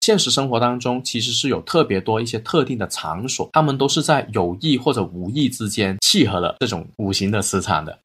[0.00, 7.98] 现实生活当中其实是有特别多一些特定的场所，他们都是在有意或者无意之间契合了这种五行的磁场的。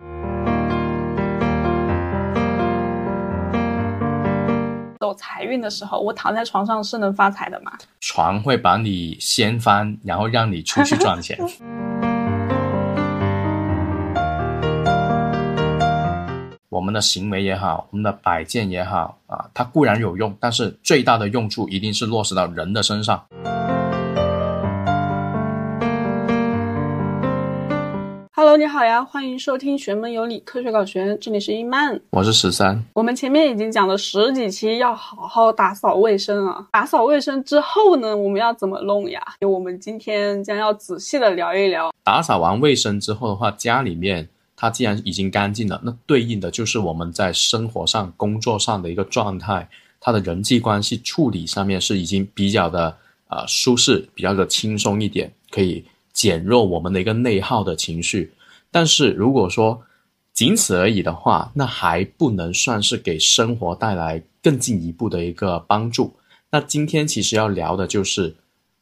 [5.00, 7.72] 走财运的时候，我躺在床上是能发财的吗？
[8.02, 11.40] 床会把你掀翻，然后让你出去赚钱。
[16.86, 23.26] 们的行为也好，我们的摆件也好啊，它固然有用，但是最大的用处一定是落实到人的身上。
[28.36, 32.80] Hello，你好呀，欢迎收听《玄门有理，科学搞玄》，这里是伊曼，我是十三。
[32.94, 36.68] 我们前面已经讲了十几期，要好好打扫卫生啊。
[36.72, 39.20] 打扫卫生之后呢，我们要怎么弄呀？
[39.42, 41.92] 我们今天将要仔细的聊一聊。
[42.04, 44.30] 打扫完卫生之后的话，家里面。
[44.56, 49.68] 它既然已经干净了，那对应的就是我们在生活上、工作上的一个状态，
[50.00, 52.96] 它的人际关系处理上面是已经比较的
[53.28, 58.32] 啊舒适，比较的轻松一点，可以减弱我们的一个内耗的情绪。
[58.72, 59.82] 但是如果说
[60.34, 66.14] 仅此而已的话，那还不能算是给生活带来更进一步的一个帮助。
[66.52, 68.36] 那今天其实要聊的就是，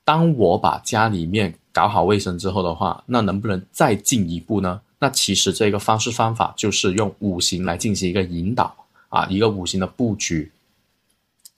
[0.04, 4.82] 当我把家里面搞好卫生之后的话，那能不能再进一步呢？
[5.04, 8.74] 那其实这个方式方法就是用五行来进行一个引导
[9.10, 10.50] 啊，一个五行的布局。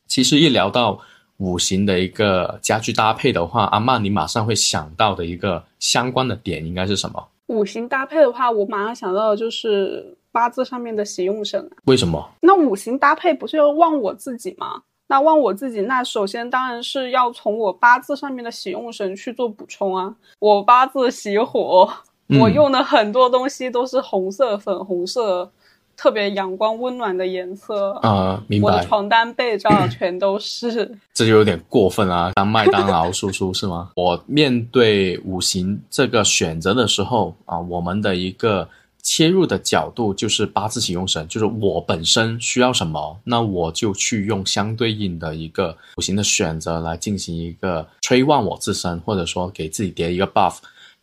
[0.08, 1.00] 其实一聊到
[1.38, 7.28] 五行的一个家具搭配的话，阿曼你马上会想到的一个相关的点应该是什么？
[7.46, 11.70] 五行搭配的话，我马上想到的就是八字上面的喜用神。
[11.84, 12.28] 为什么？
[12.42, 14.82] 那五行搭配不是要旺我自己吗？
[15.06, 20.16] 那旺我自己，那首先当然是要从我八字上面的喜用神去做补充啊。
[20.40, 21.88] 我八字喜火。
[22.28, 25.52] 我用的很多东西都是红色、粉红色，
[25.96, 28.44] 特别阳光温暖的颜色啊。
[28.48, 28.66] 明白。
[28.66, 32.32] 我的床单被罩全都是， 这就有点过分啊！
[32.34, 33.92] 当麦当劳叔叔是吗？
[33.96, 38.68] 我面对五行这个选择的时候啊，我们的一个
[39.04, 50.56] 切入的角度就是八字喜用神，就是我本身需要什么，那我就去用相对应的一个五行的选择来进行一个催旺我自身，或者说给自己叠一个 buff，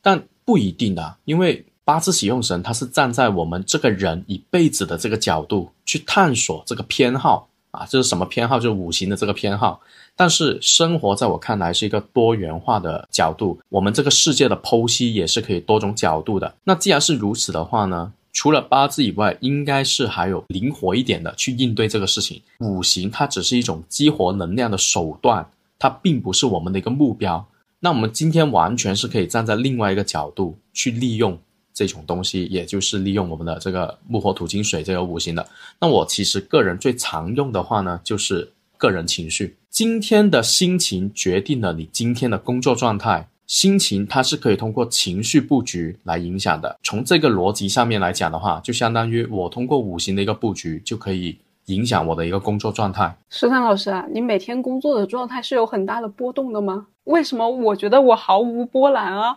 [0.03, 0.21] 但。
[0.45, 8.59] 不一定的，因为八字喜用神，它是站在我们这个人一辈子的这个角度去探索这个偏好啊，这是什么偏好？
[8.59, 9.81] 就是五行的这个偏好。
[10.15, 16.55] 但是生活在我看来是一个多元化的角度，我们这个世界的剖析也是可以多种角度的。
[16.65, 22.41] 那既然是如此的话呢，除了八字以外，应该是还有灵活一点的去应对这个事情。
[22.61, 25.45] 五行它只是一种激活能量的手段，
[25.79, 27.45] 它并不是我们的一个目标。
[27.85, 31.37] 那我们今天完全是可以站在另外一个角度去利用
[31.75, 35.45] 这种东西，也就是利用我们的这个木火土金水这个五行的。
[35.81, 39.57] 那我其实个人最常用的话呢，就是个人情绪。
[39.69, 46.79] 今天的心情决定了你今天的工作状态，心情它是可以通过情绪布局来影响的。
[46.85, 51.37] 从这个逻辑上面来讲的话，就相当于我通过五行的一个布局就可以。
[51.67, 53.17] 影响我的一个工作状态。
[53.31, 56.87] 十三老师啊，你每天工作的状态是有很大的波动的吗？
[57.05, 59.37] 为什么我觉得我毫无波澜啊？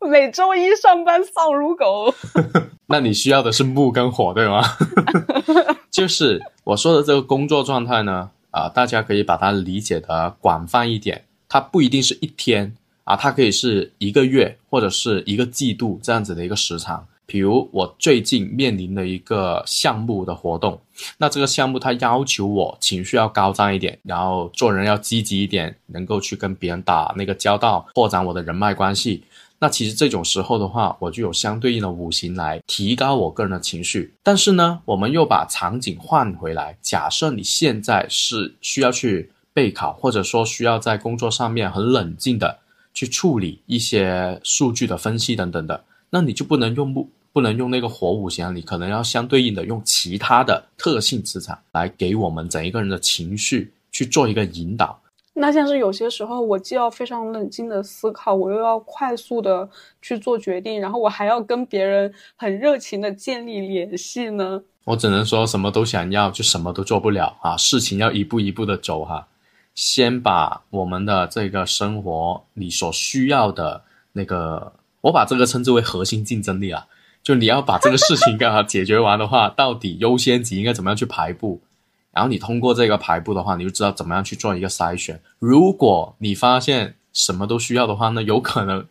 [0.10, 2.12] 每周一上班丧如狗。
[2.86, 4.62] 那你需要的是木跟火，对吗？
[5.90, 12.74] 就是我说的这个工作状态呢，啊，大家可以把它理解的广泛一点，它不一定是一天
[13.04, 17.06] 啊，它可以是一个月或者是一个季度这样子的一个时长。
[17.30, 20.80] 比如我最近面临的一个项目的活动，
[21.16, 29.22] 那这个项目它要求我情绪要高涨一点，然后做人要积极一点，能够去跟别人打那个交道，扩展我的人脉关系。
[29.60, 34.12] 那其实这种时候的话，我就有相对应的五行来提高我个人的情绪。
[34.24, 42.58] 但是呢，我们又把场景换回来，假设你现在是需要去备考，或者说需要在工作上面很冷静的
[42.92, 47.08] 去处理一些数据的分析等等的，那你就不能用木。
[47.32, 55.00] 不能用那个火五行，你可能要相对应的用其他的特性磁场来给我们整一个人的情绪去做一个引导。
[55.32, 59.66] 那像是有些时候，我既要非常冷静的思考，我又要快速的
[60.02, 64.60] 去做决定，然后我还要跟别人很热情的建立联系呢？
[64.84, 67.56] 我只能说什么都想要，就什么都做不了啊！
[67.56, 69.28] 事情要一步一步的走哈，
[69.74, 74.72] 先把我们的这个生活你所需要的那个，
[75.02, 76.86] 我把这个称之为核心竞争力啊。
[77.22, 81.60] 就你要把这个事情给它解决完的话，到底优先级应该怎么样去排布？
[82.12, 85.20] 然后你通过这个排布的话，你就知道怎么样去做一个筛选。
[85.38, 88.84] 如果你发现什么都需要的话，那有可能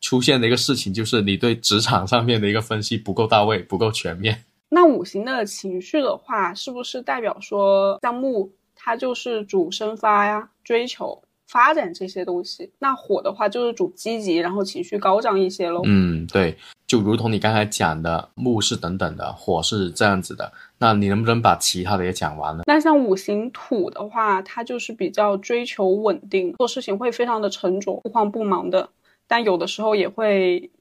[0.00, 4.44] 出现的一个事情就是你对职场上面的一个分析不够到位、不够全面。
[4.70, 8.50] 那五行的情绪的话，是不是代表说像木？
[8.74, 11.22] 它就是主生发呀，追求
[11.54, 12.68] 发展这些东西。
[12.80, 15.82] 那火的话就是主积极，然后情绪高涨一些喽。
[15.84, 20.52] 嗯，对，就如同你刚才讲的，木是等等的，火是这样子的。
[20.78, 22.64] 那你能不能把其他的也讲完呢？
[22.66, 28.88] 那像五行土的话，它就是比较追求稳定，做事情会非常的沉着，不慌不忙的。
[29.28, 30.72] 但有的时候也会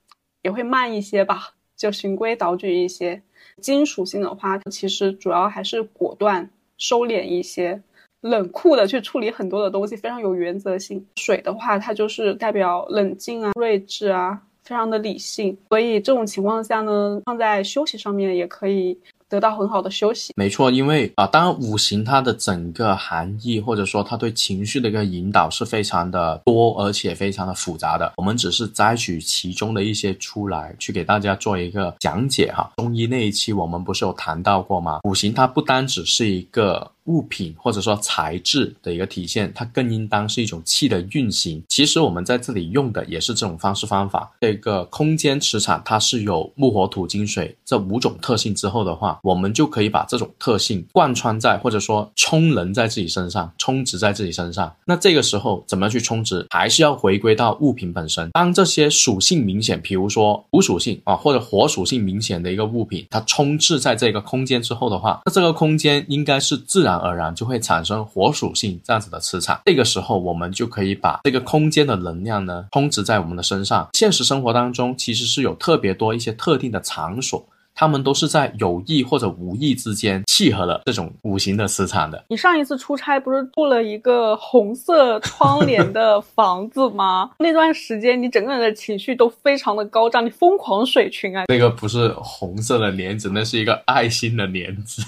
[0.41, 3.21] 也会慢一些吧，就循规蹈矩一些。
[3.61, 6.49] 金属性的话，其实主要还是果断、
[6.79, 7.83] 收敛一些，
[8.23, 11.05] 冷酷的去处理很多的东西，非常有原则性。
[11.17, 15.55] 水的话，它就是代表冷静啊、睿智啊，非常的理性。
[15.69, 18.97] 所以这种情况下呢，放在休息上面也可以。
[19.29, 28.13] 得到很好的休息，没错，因为啊，当然五行它的整个含义或者说它对情绪的一个引导是非常的多，而且非常的复杂的。
[28.17, 32.71] 我们只是摘取其中的一些出来，去给大家做一个讲解哈。
[32.77, 34.99] 中医那一期我们不是有谈到过吗？
[35.03, 36.91] 五行它不单只是一个。
[37.05, 41.61] 物品或者说材质的一个体现，它更应当是一种气的运行。
[41.67, 44.31] 其实我们在这里用的也是这种方式方法。
[44.39, 54.73] 这个空间磁场它是有木火土金水这五种特性之后的话，我们就可以把这种特性贯穿在或者说充能在自己身上，充值在自己身上。
[54.85, 58.29] 那这个时候怎么去充值，还是要回归到物品本身。
[58.31, 66.92] 当这些属性明显，比如说土属性啊或者火属性明显的一个物品，它充斥在这个空间之后的话，那这个空间应该是自然。
[66.97, 73.87] 而然就会产生火属性这样子的磁场，这个时候我们就可以把这个空间的能量呢充值在我们的身上。
[73.93, 77.45] 现实生活当中其实是有特别多一些特定的场所。
[77.75, 82.23] 他们都是在有意或者无意之间契合了这种五行的磁场的。
[82.29, 87.31] 你上一次出差不是住了一个红色窗帘的房子吗？
[87.39, 91.45] 那段时间你整个人的情绪都非常的高涨，你疯狂水群啊！
[91.47, 95.01] 那个不是红色的帘子，那是一个爱心的帘子。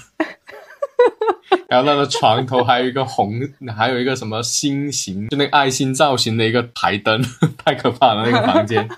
[1.69, 3.33] 然后那个床头还有一个红，
[3.75, 7.21] 还有一个什么心形，就那个爱心造型的一个台灯，
[7.63, 8.87] 太可怕了那个房间。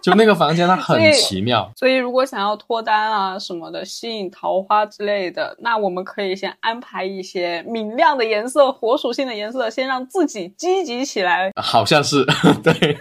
[0.00, 1.70] 就那个房间，它很奇妙。
[1.76, 11.50] 所以，如果想要脱单啊什么的，吸引桃花之类的，那我们可以先安排一些明亮的颜色、火属性的颜色，先让自己积极起来。
[11.56, 12.24] 好像是
[12.62, 12.96] 对。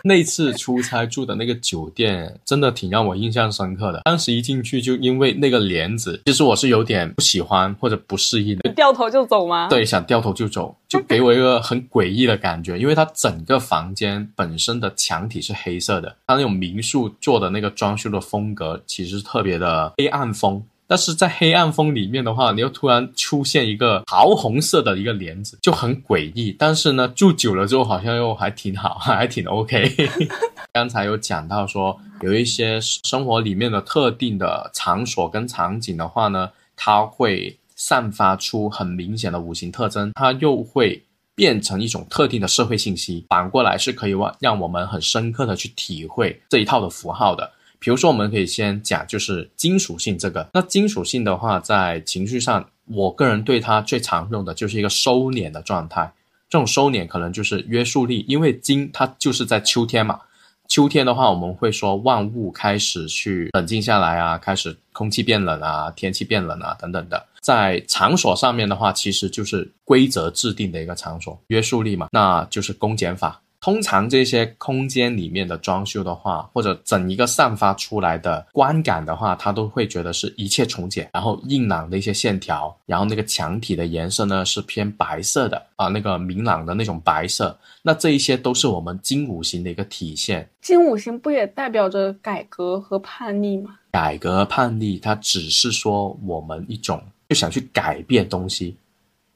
[0.04, 4.02] 那次出差住的那个酒店，真的挺让我印象深刻的。
[4.04, 8.72] 当时一进去，就因为那个帘子，其实我是有点不喜欢或者不适应的。
[8.74, 9.68] 掉头就走吗？
[9.68, 15.80] 对，想掉头就走， 就给我一个很诡异的感觉，因为它整个房间本身的墙体是黑。
[15.80, 20.62] 色的，它那种民宿做的那个装修的风格，其实特别的黑暗风。
[20.90, 26.50] 但是在黑暗风里面的话，你又突然出现一个桃红色的一个帘子，就很诡异。
[26.58, 29.88] 但是呢，住久了之后好像又还挺好， 还挺 OK。
[30.74, 41.00] 刚才有讲到说，有一些生活里面的特定的场所跟场景的话呢，它会散发出很明显的五行特征，它又会。
[41.36, 47.50] 变成一种特定的社会信息，反过来是可以让让我们很深刻的去体会这一套的符号的。
[47.80, 50.48] 比如说，我们可以先讲就是金属性这个。
[50.52, 56.12] 那金属性的话，在情绪上，我个人对它最常用的就是一个收敛的状态。
[56.48, 60.20] 这种收敛可能就是约束力，因为金它就是在秋天嘛。
[60.68, 67.26] 秋天的话，我们会说万物开始去冷静下来啊，开始空气变冷啊，天气变冷啊，等等的。
[67.40, 73.40] 在场所上面的话，其实就是规则制定的一个场所，约束力嘛，那就是公检法。
[73.60, 90.48] 通常这些空间里面的装修的话，或者整一个散发出来的观感的话，他都会觉得是一切从简，然后硬朗的一些线条，然后那个墙体的颜色呢是偏白色的啊，那个明朗的那种白色，那这一些都是我们金五行的一个体现。
[90.62, 93.76] 金五行不也代表着改革和叛逆吗？
[93.90, 98.74] 改革叛逆，它只是说我们一种就想去改变东西，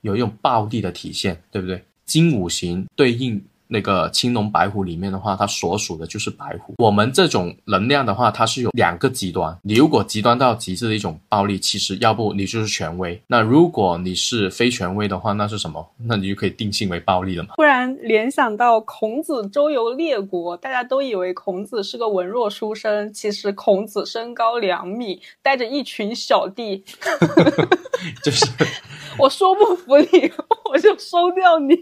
[0.00, 1.84] 有一种暴力的体现，对不对？
[2.06, 3.44] 金五行对应。
[3.68, 6.74] 那个青龙白虎里面的话，它所属的就是白虎。
[6.78, 9.56] 我们这种能量的话，它是有两个极端。
[9.62, 13.20] 你如果极端到极致的一种暴力，其实要不你就是权威。
[13.26, 15.86] 那如果你是非权威的话，那是什么？
[15.98, 17.54] 那你就可以定性为暴力了嘛？
[17.56, 26.84] 突然联想到孔子周游列国，大家都以为孔子是个文弱书生，其实孔子身高两米，带着一群小弟。
[28.22, 28.44] 就是
[29.18, 30.30] 我说不服你，
[30.70, 31.74] 我就收掉你。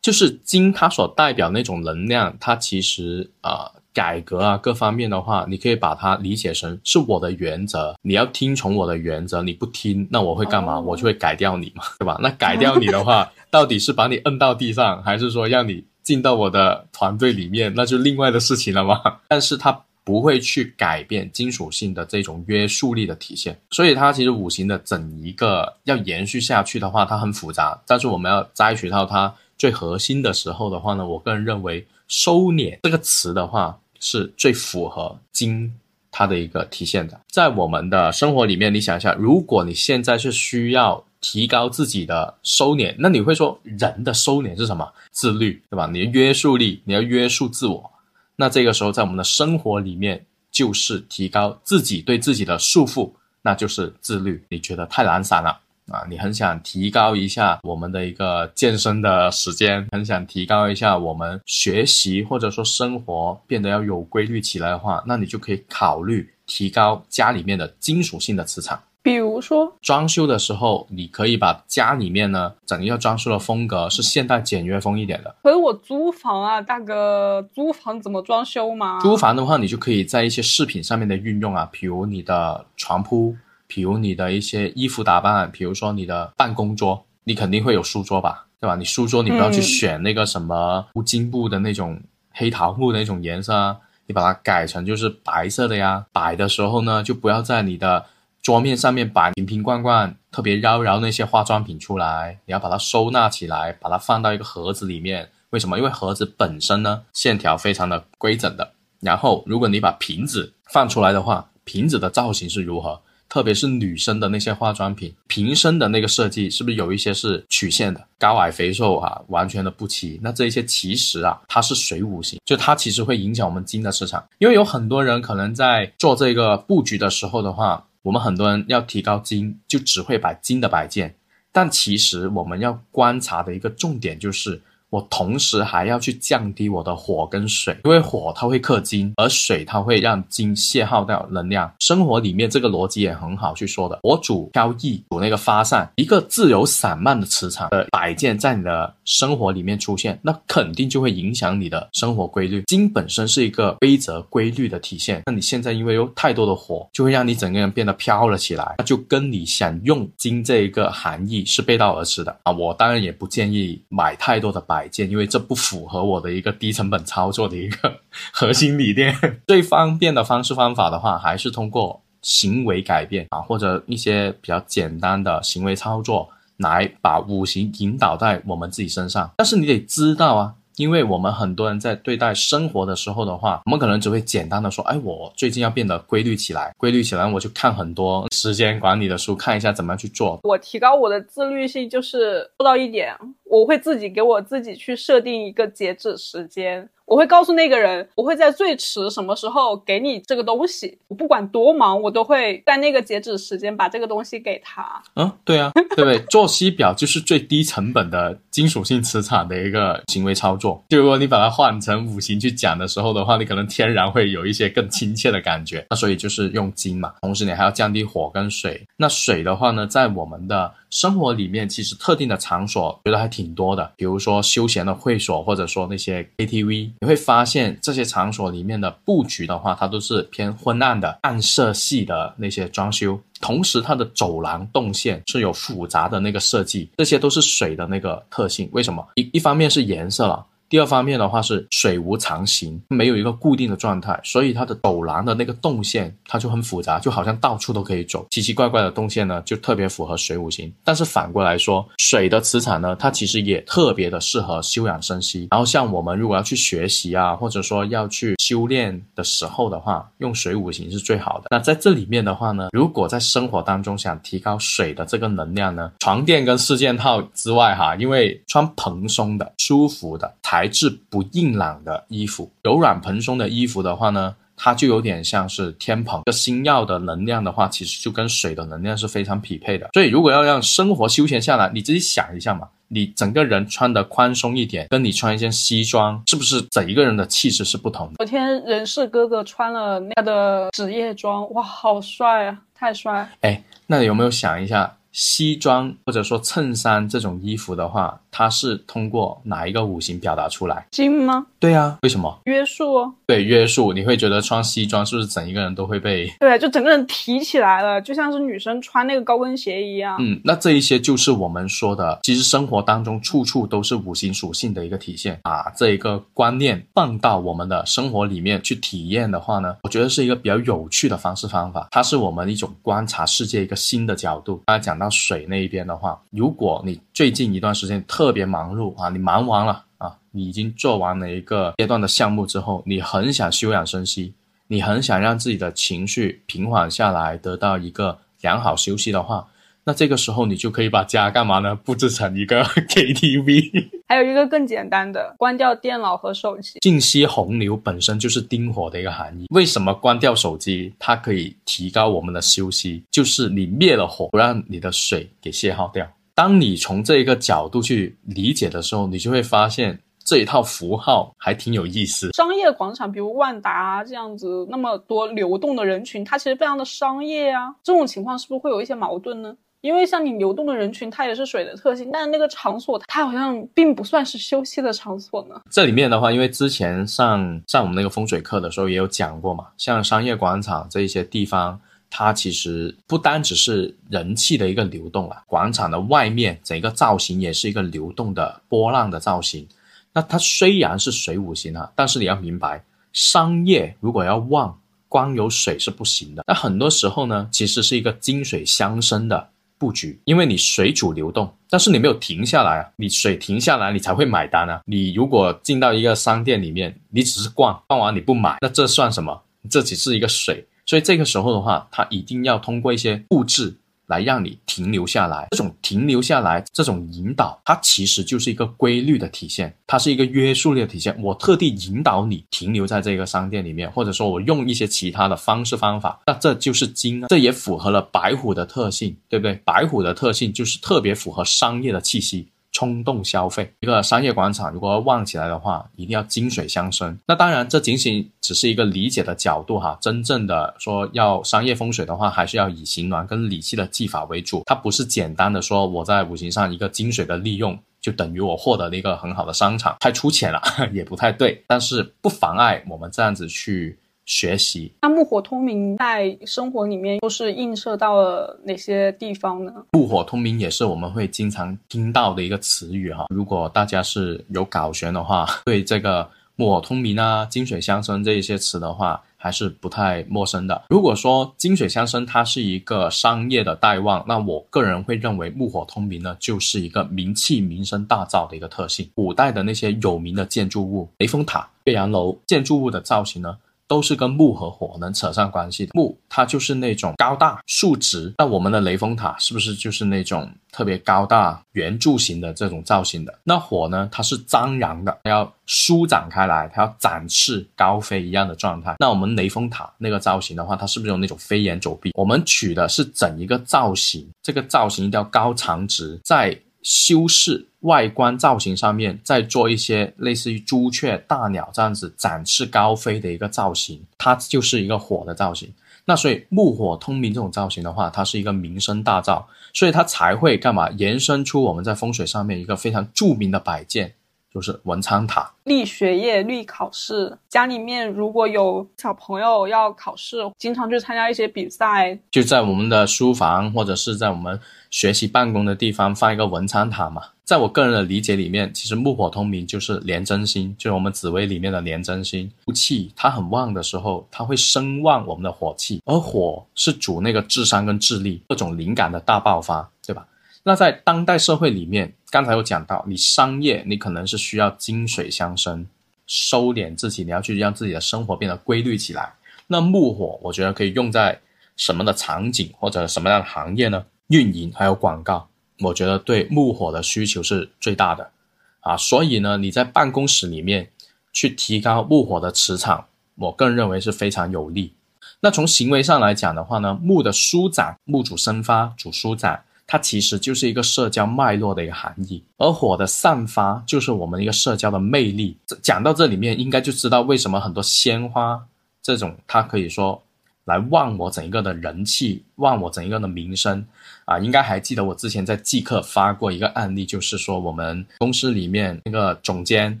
[0.02, 10.78] 就是金，它所代表那种能量，它其实啊，改革啊各方面的话，你可以把它理解成是我的原则，你要听从我的原则，你不听，那我会干嘛？
[10.80, 12.18] 我就会改掉你嘛，对吧？
[12.20, 19.00] 那改掉你的话， 到底是把你摁到地上，还是说让你进到我的团队里面，那就另外的事情了嘛。
[19.28, 19.82] 但是它。
[20.02, 23.56] 不会去改变金属性的这种约束力的体现。
[23.70, 27.80] 所以它其实五行的整一个要延续下去的话，它很复杂。
[27.86, 35.70] 但是我们要摘取到它最核心的时候的话呢，我个人认为“收敛”这个词的话是最符合金。
[36.12, 44.92] 它的一个体现的，在我们的生活里面，你想一下，如果你现在是需要提高自己的收敛，那你会说人的收敛是什么？
[45.12, 45.88] 自律，对吧？
[45.92, 47.90] 你的约束力，你要约束自我。
[48.34, 53.12] 那这个时候，在我们的生活里面，就是提高自己对自己的束缚，
[53.42, 54.42] 那就是自律。
[54.48, 55.60] 你觉得太懒散了？
[55.90, 68.80] 啊，你很想提高一下我们的一个健身的时间，很想提高一下我们学习或者说生活变得要有规律起来的话，那你就可以考虑提高家里面的金属性的磁场。
[69.02, 75.34] 比如说装修的时候，你可以把家里面呢整一个装修的风格是现代简约风一点的。
[75.42, 79.00] 可是我租房啊，大哥，租房怎么装修嘛？
[79.00, 83.34] 租房的话，你就可以在一些饰品上面的运用啊，比如你的床铺。
[83.72, 88.74] 比如你的一些衣服打扮，比如说你的办公桌，你肯定会有书桌吧，对吧？
[88.74, 93.76] 你书桌你不要去选那个什么乌金布的那种黑桃木的那种颜色啊，
[94.08, 96.04] 你把它改成就是白色的呀。
[96.12, 98.04] 摆的时候呢，就不要在你的
[98.42, 105.30] 桌面上面摆瓶瓶罐罐，特别妖娆那些化妆品出来，你要把它收纳起来，把它放到一个盒子里面。
[105.50, 105.78] 为什么？
[105.78, 108.72] 因为盒子本身呢线条非常的规整的。
[109.00, 113.00] 然后如果你把瓶子放出来的话，瓶子的造型是如何？
[113.30, 120.18] 特别是女生的那些化妆品瓶身的那个设计，是不是有一些是曲线的，高矮肥瘦啊，完全的不齐？
[120.20, 124.22] 那这一些其实啊，它是水五行，就它其实会影响我们金的市场。
[124.38, 131.14] 因为有很多人可能在做这个布局的时候的话，我们很多人要提高金，就只会摆金的摆件，
[131.52, 134.60] 但其实我们要观察的一个重点就是。
[134.90, 141.72] 我同时还要去降低我的火跟水，因为火它会克金，而水它会让金泄耗掉能量。
[141.78, 152.64] 生活里面这个逻辑也很好去说的，火主飘逸，主那个发散，一个自由散漫的磁场的摆件在你的生活里面出现，那肯定就会影响你的生活规律。
[152.66, 162.50] 金本身是一个规则规律的体现，那你现在因为有太多的火，就会让你整个人变得飘了起来，那就跟你想用金这一个含义是背道而驰的啊！
[162.50, 164.79] 我当然也不建议买太多的白。
[164.80, 168.00] 摆件，因为这不符合我的一个低成本操作的一个
[168.32, 169.14] 核心理念。
[169.46, 179.30] 最方便的方式方法的话，还是通过行为改变啊，或者一些比较简单的行为操作，来把五行引导在我们自己身上。
[179.36, 180.54] 但是你得知道啊。
[180.80, 190.40] 因为我们很多人在对待生活的时候的话，我们可能只会简单的说，哎，我最近要变得规律起来，规律起来，我就看很多时间管理的书，看一下怎么样去做。
[190.42, 196.88] 我提高我的自律性，就是做到一点，我会自己给我自己去设定一个截止时间。
[197.10, 200.96] 我会告诉那个人，我会在最迟什么时候给你这个东西。
[201.08, 205.02] 我不管多忙，我都会在那个截止时间把这个东西给他。
[205.16, 206.20] 嗯，对啊，对不对？
[206.30, 210.80] 作息表就是最低成本的金属性磁场的一个行为操作。
[210.88, 215.84] 就如果你把它换成五行去讲的时候的话，你可能天然会有一些更亲切的感觉。
[215.90, 218.86] 那所以就是用金嘛，同时你还要降低火跟水。
[218.96, 226.90] 那水的话呢，在我们的生活里面，其实特定的场所觉得还挺多的，比如说休闲的会所，或者说那些 KTV。
[227.00, 238.68] 你会发现这些场所里面的布局的话，它都是偏昏暗的、暗色系的那些装修，同时它的走廊动线是有复杂的那个设计，这些都是水的那个特性。
[238.72, 239.06] 为什么？
[239.14, 240.44] 一一方面是颜色了。
[240.70, 250.72] 第二方面的话是水无常形，没有一个固定的状态，所以它的走廊的那个动线它就很复杂，就好像到处都可以走，奇奇怪怪的动线呢，就特别符合水五行。
[250.84, 255.48] 但是反过来说，水的磁场呢，它其实也特别的适合休养生息。
[255.50, 261.46] 然后像我们如果要去学习啊，或者说要去修炼的时候的话，用水五行是最好的。
[261.50, 270.59] 那在这里面的话呢，如果在生活当中想提高水的这个能量呢，床垫跟四件套之外哈，因为穿蓬松的、舒服的才。
[270.60, 276.20] 材质不硬朗的衣服，柔软蓬松的衣服的话呢，它就有点像是天蓬。
[276.26, 279.88] 这星耀的能量的话，其实就跟水的能量是非常匹配的。
[279.94, 288.16] 所以，如果要让生活休闲下来，你自己想一下嘛，你整个人穿的宽松一点，跟你穿一件西装，是不是整一个人的气质是不同的？
[288.18, 293.26] 昨天人事哥哥穿了他的职业装，哇，好帅啊，太帅！
[293.40, 298.20] 哎，那有没有想一下，西装或者说衬衫这种衣服的话？
[298.30, 300.86] 它是通过哪一个五行表达出来？
[300.90, 301.46] 金吗？
[301.58, 302.38] 对啊，为什么？
[302.44, 303.14] 约束哦。
[303.26, 303.92] 对，约束。
[303.92, 306.30] 你会觉得穿西装是不是整一个人都会被？
[306.38, 310.16] 对，就整个人提起来了，就像是女生穿那个高跟鞋一样。
[310.20, 315.70] 嗯，那这一些就是我们说的，其实生活当中处处都是五行属性的一个体现把。
[315.76, 321.88] 这一个观念放到我们的生活里面去体验的话呢，我觉得是一个比较有趣的方式方法。
[321.90, 324.60] 它是我们一种观察世界一个新的角度。
[324.66, 334.34] 刚才讲到水那一边的话，如果你最近一段时间特别忙碌啊，你忙完了啊，你已经做完了一个阶段的项目之后，你很想休养生息，
[334.66, 339.46] 你很想让自己的情绪平缓下来，得到一个良好休息的话，
[339.84, 341.74] 那这个时候你就可以把家干嘛呢？
[341.74, 343.88] 布置成一个 KTV。
[344.08, 346.80] 还有一个更简单的，关掉电脑和手机。
[346.82, 349.46] 信息洪流本身就是丁火的一个含义。
[349.50, 353.04] 为什么关掉手机，它可以提高我们的休息？
[353.10, 356.04] 就是你灭了火，不让你的水给消耗掉。
[356.40, 362.30] 当你从这一个角度去理解的时候，你就会发现这一套符号还挺有意思。
[362.32, 367.74] 商业广场，比如万达这样子，那么多流动的人群，它其实非常的商业啊。
[367.82, 369.54] 这种情况是不是会有一些矛盾呢？
[369.82, 375.60] 因为像你流动的人群，它也是水的特性，但是那个场所它好像并不算是休息的场所呢。
[375.70, 381.78] 这里面的话，因为之前上上我们那个风水课的时候也有讲过嘛，像商业广场这一些地方，
[382.10, 389.66] 它其实不单只是人气的一个流动了，广场的外面整个造型也是一个流动的波浪的造型。
[390.12, 394.76] 那它虽然是水五行啊，但是你要明白，商业如果要旺，
[395.08, 396.44] 光有水是不行的。
[396.46, 399.48] 那很多时候呢，其实是一个金水相生的。
[399.78, 404.82] 布局，因为你水主流动，但是你没有停下来啊，你水停下来，你才会买单啊。
[404.84, 409.42] 你如果进到一个商店里面，你只是逛，逛完你不买，那这算什么？
[409.70, 413.76] 这只是一个水，所以这个时候的话，它一定要通过一些布置。
[414.08, 421.16] 来让你停留下来，这种停留下来，这种引导，它其实就是一个规律的体现，它是一个约束力的体现。
[421.22, 429.54] 我特地引导你停留在这个商店里面，或者说我用一些其他的方式方法，那这就是精，这也符合了白虎的特性，对不对？
[429.64, 432.48] 白虎的特性就是特别符合商业的气息。
[432.80, 437.18] 冲动消费，一个商业广场如果要旺起来的话，一定要金水相生。
[437.26, 439.98] 那当然，这仅仅只是一个理解的角度哈。
[440.00, 444.62] 真正的说要商业风水的话，还是要以形峦跟理气的技法为主。
[444.64, 451.62] 它不是简单的说我在五行上一个金水的利用，就等于我获得了一个很好的商场，太粗浅了， 也不太对。
[451.66, 453.98] 但是不妨碍我们这样子去。
[454.30, 459.72] 学习那木火通明在生活里面又是映射到了哪些地方呢？
[459.90, 463.26] 木火通明也是我们会经常听到的一个词语哈。
[463.34, 470.80] 如果大家是有搞玄的话， 对这个木火通明啊、金水相生这一些词的话，还是不太陌生的。
[470.90, 479.10] 如果说金水相生它是一个商业的带旺，那我个人会认为木火通明呢就是一个名气名声大噪的一个特性。
[479.12, 483.56] 古代的那些有名的建筑物，雷峰塔、岳阳楼建筑物的造型呢？
[483.90, 485.90] 都是跟木和火能扯上关系的。
[485.94, 493.36] 木它就是那种高大竖直，那我们的雷峰塔是不是就是那种特别高大圆柱形的这种造型的？
[493.42, 498.94] 那火呢，它是张扬的，它要舒展开来，它要展翅高飞一样的状态。
[499.00, 502.12] 那我们雷峰塔那个造型的话，它是不是有那种飞檐走壁？
[502.14, 506.56] 我们取的是整一个造型，这个造型一定要高长直，在。
[506.82, 515.72] 修饰外观造型上面，再做一些类似于朱雀、大鸟这样子展翅高飞的一个造型，它就是一个火的造型。
[516.04, 520.90] 那所以木火通明这种造型的话，它是一个名声大噪，所以它才会干嘛？
[520.90, 524.14] 延伸出我们在风水上面一个非常著名的摆件。
[524.52, 527.38] 就是文昌塔，立学业、立考试。
[527.48, 534.58] 家里面如果有小朋友要考试，经常去参加一些比赛，就在我们的书房或者是在我们
[534.90, 537.22] 学习办公的地方放一个文昌塔嘛。
[537.44, 542.48] 在我个人的理解里面，其实木火通明就是廉贞星，就是我们紫薇里面的廉贞星。
[542.64, 550.26] 木气它很旺的时候，它会生旺我们的火气，而火是主那个智商跟智力，各种灵感的大爆发，对吧？
[550.62, 555.86] 那在当代社会里面，刚才有讲到，你商业你可能是需要金水相生，
[556.28, 559.34] 收敛自己，你要去让自己的生活变得规律起来。
[559.66, 561.40] 那木火，我觉得可以用在
[561.76, 564.06] 什么的场景或者什么样的行业呢？
[564.28, 565.48] 运营还有广告，
[565.80, 568.30] 我觉得对木火的需求是最大的
[568.78, 568.96] 啊。
[568.96, 570.88] 所以呢，你在办公室里面
[571.32, 574.92] 去提高木火的磁场，我个人认为是非常有利。
[575.40, 579.64] 那从行为上来讲的话呢，木的舒展，木主生发，主舒展。
[579.92, 585.56] 它其实就是一个社交脉络的一个含义，而火的散发就是我们一个社交的魅力。
[585.82, 588.64] 讲到这里面，应该就知道为什么很多鲜花
[589.02, 590.22] 这种，它可以说
[590.66, 593.84] 来旺我整一个的人气，旺我整一个的名声
[594.26, 594.38] 啊！
[594.38, 600.00] 应该还记得我之前在即刻发过一个案例，就是说我们公司里面那个总监，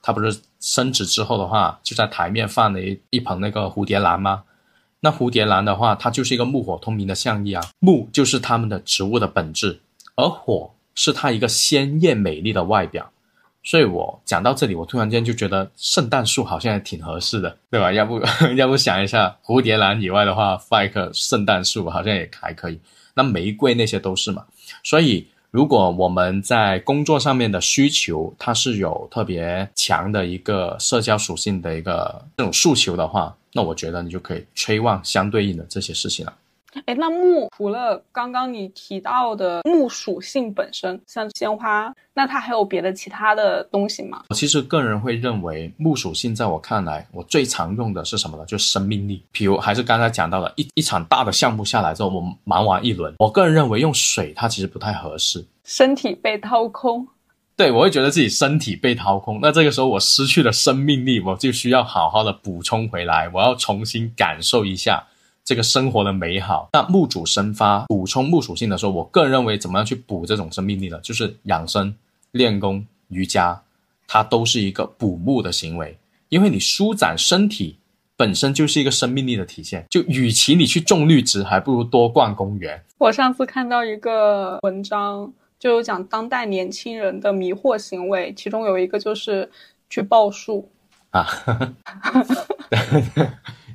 [0.00, 4.44] 他不是升职之后的话，就在台面放了一一盆那个蝴蝶兰吗？
[5.00, 9.80] 那蝴蝶兰的话，它就是一个木火通明的象意啊，木就是它们的植物的本质，
[10.16, 13.10] 而火是它一个鲜艳美丽的外表。
[13.64, 17.92] 所以我讲到这里，我突然间就觉得圣诞树好像也挺合适的，对吧？
[17.92, 18.20] 要不
[18.56, 22.80] 要不想一下蝴蝶兰以外的话，放一棵圣诞树好像也还可以。
[23.14, 24.46] 那玫瑰那些都是嘛。
[24.82, 36.34] 所以如果我们在工作上面的需求，它是有特别强的一个社交属性的一个这种诉求的话，那我觉得你就可以催旺相对应的这些事情了。
[36.84, 44.24] 哎，那木除了刚刚你提到的木属性本身，像鲜花，那它还有别的其他的东西吗？
[44.28, 48.44] 我其实个人会认为木属性，在我看来，我最常用的是什么呢？
[48.44, 49.24] 就是生命力。
[49.32, 57.08] 比如还是刚才讲到的，一一场大的项目下来之后，我们忙完一轮，我个人认为用水它其实不太合适，身体被掏空。
[57.58, 65.04] 对，我会觉得自己身体被掏空，那这个时候我失去了生命力，我就需要好好的补充回来，我要重新感受一下。
[65.44, 71.00] 这个生活的美好，那木主生发补充木属性的时候，我个人认为怎么样去补这种生命力呢？
[71.02, 71.92] 就是养生、
[72.30, 73.60] 练功、瑜伽，
[74.06, 75.98] 它都是一个补木的行为。
[76.28, 77.76] 因为你舒展身体
[78.16, 79.84] 本身就是一个生命力的体现。
[79.90, 82.80] 就与其你去种绿植，还不如多逛公园。
[82.98, 89.50] 我上次看到一个文章，就有讲当代年轻人的迷惑行为，其中有一个就是
[89.90, 90.70] 去抱树
[91.10, 91.26] 啊，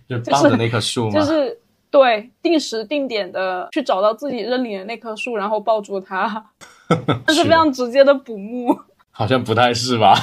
[0.08, 1.12] 就 抱着那棵树吗？
[1.12, 1.60] 就是。
[1.94, 6.44] 对，定时定点的去找到自己认领的那棵树，然后抱住它，
[7.28, 8.76] 这是非常直接的补木。
[9.12, 10.18] 好像不太是吧？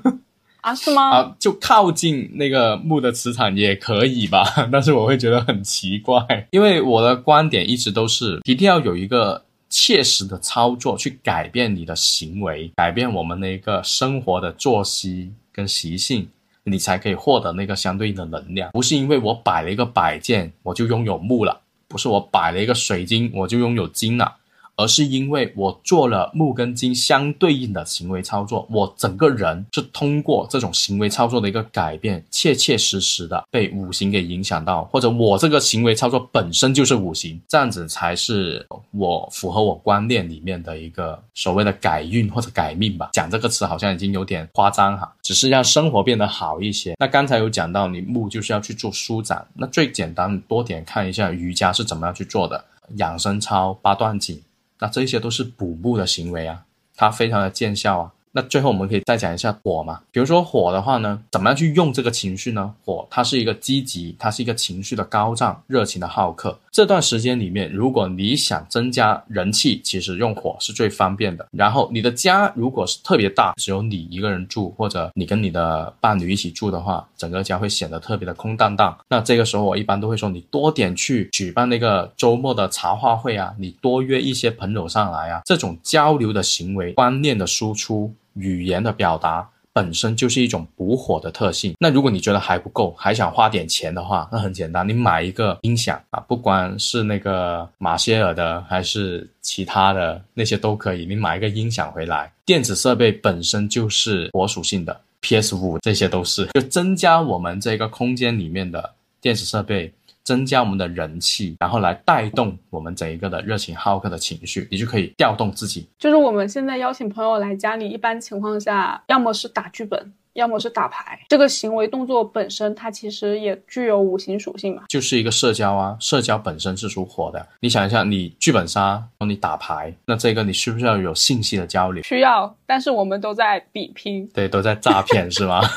[0.62, 1.10] 啊，是吗？
[1.10, 4.42] 啊，就靠近那个木的磁场也可以吧，
[4.72, 16.28] 但是我会觉得很奇怪，因为我的观点一直都是一定要有一个切实的操作去改变你的行为，改变我们的一个生活的作息跟习性。
[16.62, 24.36] 你才可以获得那个相对应的能量，不是因为我摆了一个摆件我就拥有木了，不是我摆了一个水晶我就拥有金了。
[24.80, 43.10] 而是因为我做了木跟金相对应的行为操作，我整个人是通过这种行为操作的一个改变，切切实实的被五行给影响到，或者我这个行为操作本身就是五行，这样子才是我符合我观念里面的一个所谓的改运或者改命吧。
[43.12, 46.94] 讲这个词好像已经有点夸张哈，只是让生活变得好一些。
[46.98, 52.64] 那刚才有讲到，你木就是要去做舒展，那最简单多点看一下瑜伽是怎么样去做的，
[52.96, 54.40] 养生操、八段锦。
[54.80, 56.64] 那这些都是补木的行为啊，
[56.96, 58.12] 它非常的见效啊。
[58.32, 62.72] 那最后我们可以再讲一下火嘛，比如说火的话呢，怎么样去用这个情绪呢？
[62.84, 66.56] 火它是一个积极，它是一个情绪的高涨，热情的好客。
[66.70, 71.44] 这段时间里面，如果你想增加人气，其实用火是最方便的。
[71.50, 78.96] 然后你的家如果是特别大，只有你一个人住，或者你跟你的伴侣一起住的话，整个家会显得特别的空荡荡。
[79.08, 88.14] 那这个时候我一般都会说，你多点去举办那个周末的茶话会啊，你多约一些朋友上来啊，这种交流的行为，观念的输出。
[88.34, 91.74] 语言的表达本身就是一种补火的特性。
[91.78, 101.06] 那如果你觉得还不够，还想花点钱的话，那很简单，你买一个音响啊，不管是那个马歇尔的还是其他的那些都可以。
[101.06, 109.92] 你买一个音响回来，电子设备本身就是火属性的，PS 五这些都是，就增加我们这个空间里面的电子设备。
[110.30, 115.88] 增加我们的人气，然后来带动我们整一个的热情好客的情绪，你就可以调动自己。
[115.98, 121.18] 就是我们现在邀请朋友来家里，一般情况下，要么是打剧本，要么是打牌。
[121.28, 125.96] 这个行为动作本身，它其实也具有五行属性嘛，就是一个社交啊。
[125.98, 127.44] 社交本身是属火的。
[127.58, 132.04] 你想一下，你剧本杀，你打牌，那这个你需不需要有信息的交流？
[132.04, 135.60] 需要，但是我们都在比拼，对，都在诈骗，是吗？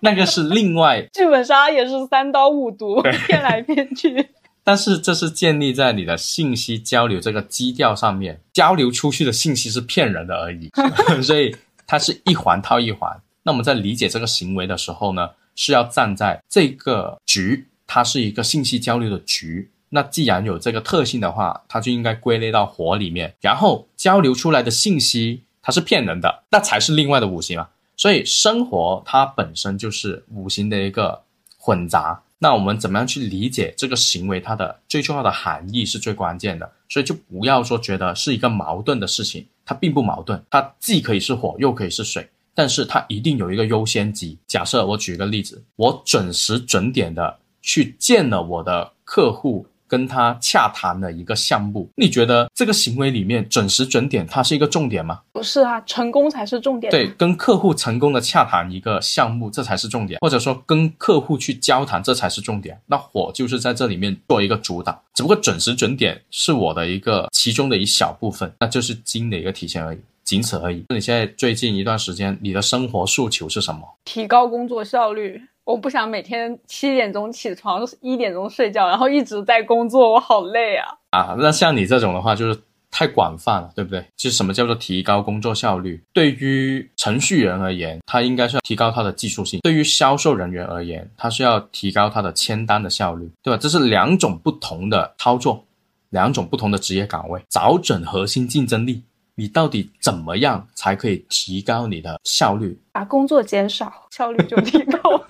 [0.00, 4.28] 那个是另外， 剧本杀也是三刀五毒， 骗来骗去。
[4.64, 10.70] 但是这是建立在你的信息交流这个基调上面，交流出去的信息是骗人的而已，
[11.22, 11.54] 所以
[11.86, 13.08] 它是一环套一环。
[13.44, 19.70] 那我们在理解这个行为的时候呢，是要站在这个局，它是一个信息交流的局。
[19.90, 23.32] 那既然有这个特性的话，它就应该归类到火里面。
[23.40, 27.68] 然后交流出来的信息它是骗人的，那才是另外的五行嘛。
[27.96, 31.22] 所以生活它本身就是五行的一个
[31.56, 36.70] 混杂，那我们怎么样去理解这个行为它的最重要的含义是最关键的。
[36.88, 44.38] 所以就不要说觉得是一个矛盾的事情，它并不矛盾，它既可以是火又可以是水，但是它一定有一个优先级。
[44.46, 49.66] 假设我举个例子，我准时准点的去见了我的客户。
[49.88, 55.20] 跟他洽谈的一个项目，你觉得这个行为里面准时准点，它是一个重点吗？
[55.32, 56.90] 不是啊，成功才是重点。
[56.90, 62.80] 对，跟客户成功的洽谈一个项目，这才是重点，或者说跟客户去交谈，这才是重点。
[62.86, 70.84] 那火就是在这里面做一个主导，只不过准时准点是我的一个其中的一小部分，那就是精的一个体现而已，仅此而已。
[70.88, 73.82] 那你现在最近一段时间，你的生活诉求是什么？
[74.04, 75.40] 提高工作效率。
[75.66, 80.86] 我不想每天七点钟起床，一点钟睡觉，然后一直在工作，我好累啊！
[81.10, 84.04] 啊，那像你这种的话，就是太广泛了，对不对？
[84.16, 86.00] 就什么叫做提高工作效率？
[86.12, 93.58] 对于程序员而言，他应该是要提高他的技术性；对于销售人员而言，他是要提高他的签单的效率，对吧？
[93.60, 95.64] 这是两种不同的操作，
[96.10, 99.02] 两种不同的职业岗位，找准核心竞争力。
[99.34, 102.78] 你到底怎么样才可以提高你的效率？
[102.92, 105.26] 把工作减少，效率就提高了。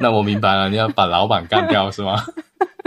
[0.00, 2.24] 那我明白了，你要把老板干掉是吗？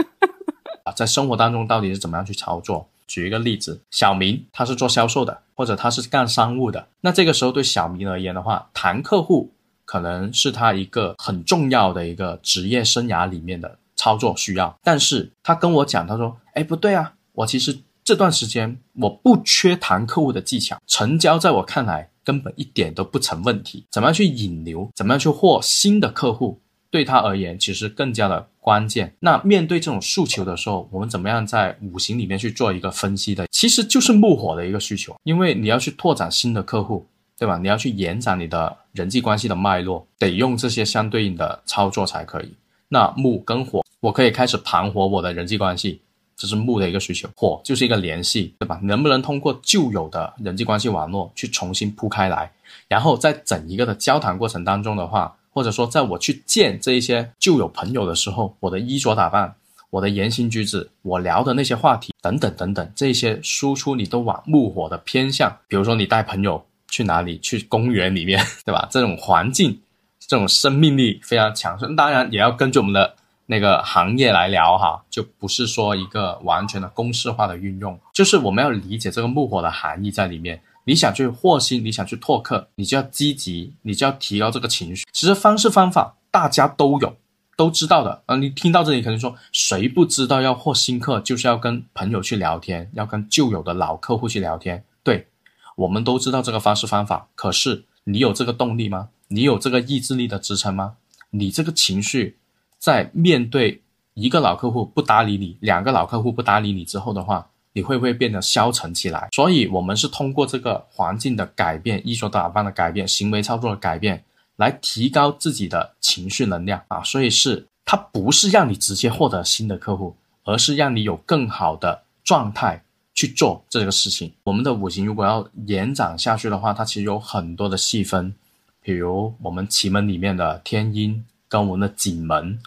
[0.84, 2.88] 啊，在生活当中到底是怎么样去操作？
[3.06, 6.88] 举一个例子，小明他是做销售的，或者他是干商务的。
[7.02, 9.52] 那这个时候对小明而言的话，谈客户
[9.84, 14.74] 可能是他一个很重要的一个职业生涯里面的操作需要。
[14.82, 23.84] 但是他跟我讲，他说：“哎，不对啊，我其实这段时间我不缺谈客户的技巧，成交在我看来根本一点都不成问题。
[23.90, 24.90] 怎么样去引流？
[24.94, 26.58] 怎么样去获新的客户？”
[26.92, 29.14] 对他而言，其实更加的关键。
[29.20, 33.46] 那面对这种诉求的时候，我们怎么样在五行里面去做一个分析的？
[33.50, 37.06] 其实就是木火的一个需求，因为你要去拓展新的客户，
[37.38, 37.56] 对吧？
[37.56, 42.52] 你要去延展你的人际关系的脉络，得用这些相对应的操作才可以。
[42.88, 46.02] 那木跟火，我可以开始盘活我的人际关系，
[46.36, 47.26] 这是木的一个需求。
[47.34, 48.78] 火就是一个联系，对吧？
[48.82, 52.52] 能不能通过旧有的人际关系网络去重新铺开来，
[52.86, 55.34] 然后在整一个的交谈过程当中的话。
[55.52, 59.54] 或者说，在我去见这一些旧有朋友的时候，我的衣着打扮、
[59.90, 65.54] 我的言行举止、我聊的那些话题等等等等，这些输出你都往木火的偏向。
[65.68, 67.38] 比如说，你带朋友去哪里？
[67.40, 68.88] 去公园里面， 对吧？
[68.90, 69.78] 这种环境，
[70.18, 71.94] 这种生命力非常强盛。
[71.94, 80.62] 当然，也要根据我们的那个行业来聊哈，就不是说一个完全的公式化的运用，就是我们要理解这个木火的含义在里面。
[80.84, 85.06] 你想去获新，你想去拓客，你就要积极，你就要提高这个情绪。
[85.12, 87.16] 其实方式方法大家都有，
[87.56, 88.34] 都知道的啊。
[88.36, 94.84] 你听到这里肯定说，谁不知道要获新客，就是要跟朋友去聊天，要跟旧有的老客户去聊天。
[95.04, 95.28] 对，
[95.76, 97.28] 我们都知道这个方式方法。
[97.36, 99.10] 可是你有这个动力吗？
[99.28, 100.94] 你有这个意志力的支撑吗？
[101.30, 102.38] 你这个情绪
[102.78, 103.82] 在面对
[104.14, 107.50] 一个老客户不搭理你，两个老客户不搭理你之后的话。
[107.74, 109.28] 你会不会变得消沉起来？
[109.32, 114.22] 所以，我们是通过这个环境的改变、衣着打扮的改变、行为操作的改变，
[114.56, 117.02] 来提高自己的情绪能量啊！
[117.02, 124.30] 所以是它不是让你直接获得新的客户，而是让你有更好的状态去做这个事情。
[124.44, 128.34] 我们的五行如果要延展下去的话，它其实有很多的细分，
[128.82, 132.60] 比如我们奇门里面的天阴跟我们的景门，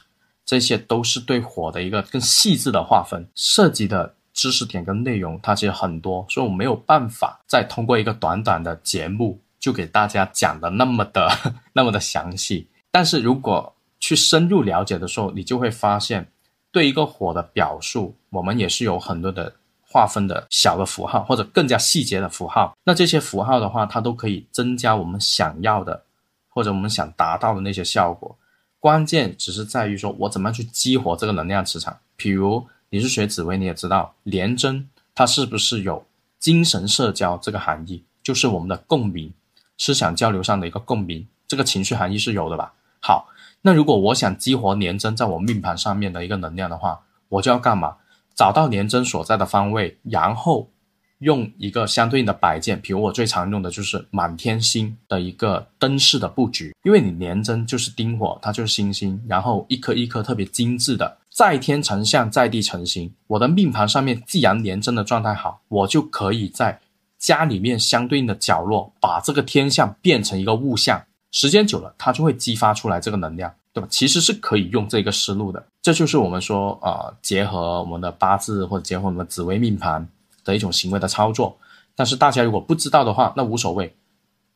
[0.44, 4.16] 这些都是对火的一个更细致的划分，涉及的。
[4.36, 11.32] 知识点跟内容，它其实很多，所以我没有办法再通过一个短短的节目就给大家讲的那么的
[11.72, 12.68] 那么的详细。
[12.92, 16.28] 但是如果去深入了解的时候，你就会发现，
[16.70, 22.78] 对一个火的表述，我们也是有很多的划分的小的符号，或者更加细节的符号。
[22.84, 26.04] 那这些符号的话，它都可以增加我们想要的
[26.50, 28.38] 或者我们想达到的那些效果。
[28.82, 32.68] 关键只是在于说我怎么样去激活这个能量磁场，比如。
[32.96, 36.06] 你是学紫薇，你也知道廉贞它是不是有
[36.40, 38.02] 精神社交这个含义？
[38.24, 39.34] 就是我们的共鸣，
[39.78, 42.72] 思想交流上的一个共鸣，这个情绪含义是有的吧？
[43.02, 43.28] 好，
[43.64, 47.98] 那如果我想激活廉贞在我命盘上面的一个能量的话，我就要干嘛？
[48.34, 50.70] 找到廉贞所在的方位，然后
[51.18, 61.18] 用一个相对应的摆件，比如我最常用的就是满天星的一个灯饰的布局，因为你廉贞就是丁火，它就是星星，然后一颗一颗特别精致的。
[61.36, 63.14] 在天成象，在地成形。
[63.28, 66.80] 我的命盘上面既然廉贞的状态好，我就可以在
[67.20, 71.04] 家里面相对应的角落，把这个天象变成一个物象。
[71.32, 73.88] 时间久了，它就会激发出来这个能量，对吧？
[73.92, 75.62] 其实是可以用这个思路的。
[75.82, 80.08] 这就是我们说，呃，结合我们的八字或者结合我们紫微命盘
[80.46, 81.58] 的一种行为的操作。
[81.96, 83.94] 但是大家如果不知道的话，那无所谓，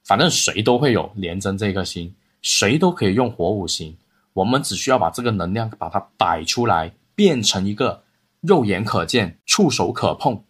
[0.06, 3.94] 反正谁都会有廉贞这颗星，谁都可以用火五行。
[4.40, 8.02] 我们只需要把这个能量把它摆出来，变成一个
[8.40, 10.42] 肉眼可见、触手可碰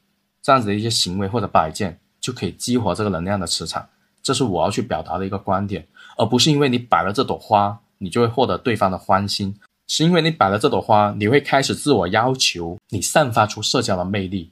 [0.43, 3.89] 这样子的一些行为或者摆件，就可以激活这个能量的磁场。
[4.21, 9.55] 这是我要去表达的一个观点，而不是因为你摆了这朵花，你就会获得对方的欢心。
[9.87, 14.51] 是因为你摆了这朵花，你会开始自我要求，你散发出社交的魅力，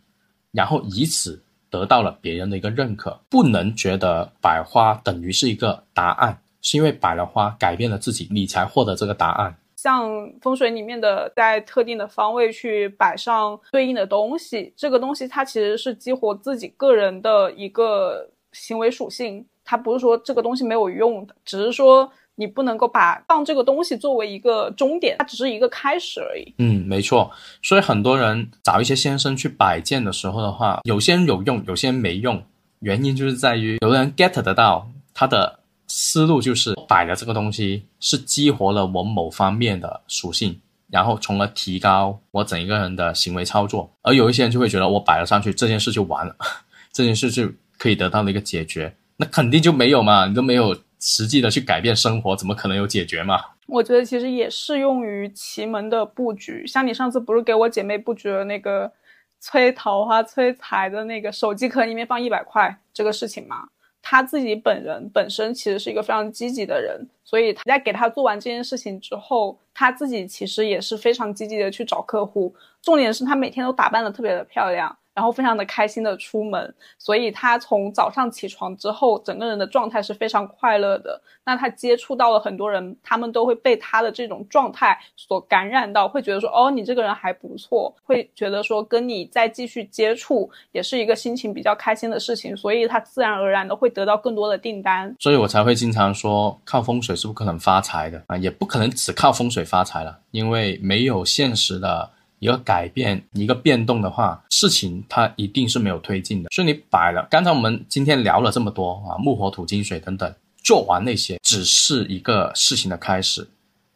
[0.51, 3.21] 然后以此得到了别人的一个认可。
[3.29, 9.55] 不能觉得摆花等于是一个答案，是因为摆了花改变了自己，你才获得这个答案。
[9.77, 10.09] 像
[10.41, 22.11] 风水里面的，在特定的方位去摆上对应的东西，这个东西它其实是激活自己个人的一个行为属性，它不是说这个东西没有用的，只是说。
[22.39, 26.53] 你不能够把放这个东西作为一个终点，它只是一个开始而已。
[26.59, 27.31] 嗯，没错。
[27.63, 32.39] 所以很多人找一些先生去摆件的时候的话，有些人有用，有些人没用。
[32.81, 43.91] 原因就是在于有的人 get 得到他的思路，就是摆的这个东西是激活了我某方面的属性，然后从而提高我整一个人的行为操作。
[44.01, 46.35] 而有一些人就会觉得我摆了上去，这件事就完了，
[46.93, 48.95] 这件事就可以得到了一个解决。
[49.17, 50.77] 那肯定就没有嘛，你都没有。
[50.99, 53.39] 实际的去改变生活，怎么可能有解决嘛？
[53.67, 56.65] 我觉得其实也适用于奇门的布局。
[56.65, 58.91] 像你上次不是给我姐妹布局了那个
[59.39, 63.67] 催桃花、催财的那个手机壳里面放一百块这个事情吗？
[64.09, 72.55] 他自己本人本身其实是一个非常积极的人，所以他在给他做完这件事情之后，他自己其实也是非常积极的去找客户。
[72.81, 74.97] 重点是他每天都打扮的特别的漂亮。
[75.17, 81.19] 然后非常的开心的出门，所以他从早上起床之后，整个人的状态是非常快乐的。
[81.43, 95.15] 那他接触到了很多人，他们都会被他的这种状态所感染到，会觉得说，哦，你这个人还不错，会觉得说跟你再继续接触也是一个心情比较开心的事情，所以他自然而然的会得到更多的订单。
[95.19, 102.11] 所以我才会经常说，靠风水是不可能发财的啊，也不可能只靠风水发财了，因为没有现实的。
[102.39, 106.49] 一个改变，一个变动的话，事情它一定是没有推进的。
[106.51, 113.47] 所以你摆了，刚才我们今天聊了这么多啊，木火土金水等等，做完那些只是一个事情的开始。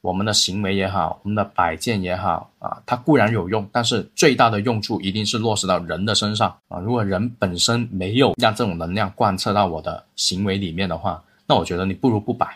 [0.01, 6.80] 我们的行为也好，我们的摆件也好啊，它固然有用，但是最大的用处一定是落实到人的身上啊。
[6.80, 12.47] 如果人本身没有让这种能量贯彻到我的行为里面的话，那我觉得你不如不摆，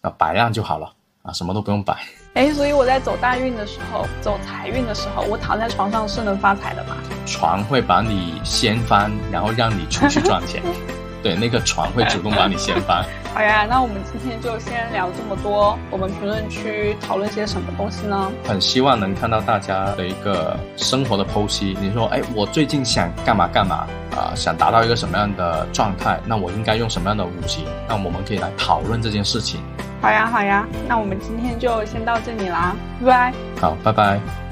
[0.00, 0.90] 啊，摆烂就好了
[1.24, 1.96] 啊，什么都不用摆。
[2.34, 6.96] 哎，所以我在走大运的时候，走财运的时候，我躺在床上是能发财的吗？
[7.24, 10.62] 床会把你掀翻，然后让你出去赚钱。
[11.24, 13.02] 对，那个床会主动把你掀翻。
[13.32, 15.76] 好呀，那我们今天就先聊这么多。
[15.90, 18.30] 我们评论区讨论些什么东西呢？
[18.46, 21.76] 很希望能看到大家的一个生活的剖析。
[21.80, 24.36] 你说，哎，我最近想干嘛干嘛啊？
[24.36, 26.20] 想达到一个什么样的状态？
[26.26, 27.64] 那我应该用什么样的五行？
[27.88, 29.62] 那我们可以来讨论这件事情。
[30.02, 33.34] 好呀，好呀，那我们今天就先到这里啦，拜拜。
[33.58, 34.43] 好，拜拜。